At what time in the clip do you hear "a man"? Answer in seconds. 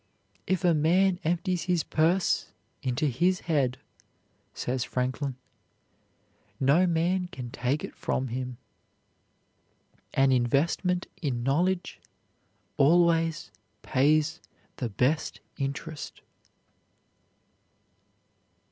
0.65-1.19